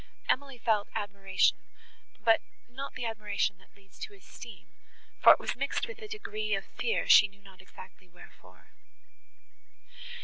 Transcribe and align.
Emily 0.27 0.57
felt 0.57 0.87
admiration, 0.95 1.57
but 2.25 2.41
not 2.67 2.95
the 2.95 3.05
admiration 3.05 3.59
that 3.59 3.75
leads 3.75 3.99
to 3.99 4.15
esteem; 4.15 4.65
for 5.21 5.31
it 5.33 5.39
was 5.39 5.55
mixed 5.55 5.87
with 5.87 6.01
a 6.01 6.07
degree 6.07 6.55
of 6.55 6.65
fear 6.65 7.07
she 7.07 7.27
knew 7.27 7.43
not 7.43 7.61
exactly 7.61 8.09
wherefore. 8.09 8.71